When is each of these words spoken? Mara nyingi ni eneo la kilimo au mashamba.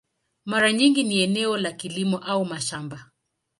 Mara 0.45 0.71
nyingi 0.73 1.03
ni 1.03 1.21
eneo 1.21 1.57
la 1.57 1.71
kilimo 1.71 2.17
au 2.17 2.45
mashamba. 2.45 3.11